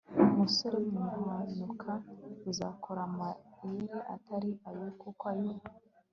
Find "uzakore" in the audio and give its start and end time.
2.49-2.99